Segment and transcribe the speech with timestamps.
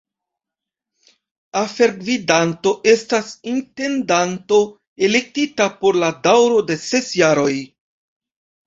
[1.61, 4.61] Afergvidanto estas intendanto
[5.11, 7.53] elektita por la daŭro de ses jaroj.